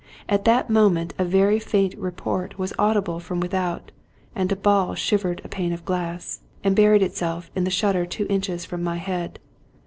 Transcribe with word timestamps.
At 0.27 0.45
that 0.45 0.67
moment 0.67 1.13
a 1.19 1.23
very 1.23 1.59
faint 1.59 1.93
report 1.95 2.57
was 2.57 2.73
audible 2.79 3.19
from 3.19 3.39
without, 3.39 3.91
and 4.35 4.51
a 4.51 4.55
ball 4.55 4.95
shivered 4.95 5.43
a 5.43 5.47
pane 5.47 5.73
of 5.73 5.85
glass, 5.85 6.39
and 6.63 6.75
buried 6.75 7.03
itself 7.03 7.51
in 7.55 7.65
the 7.65 7.69
shutter 7.69 8.07
two 8.07 8.25
inches 8.27 8.65
from 8.65 8.81
my 8.83 8.95
head. 8.97 9.37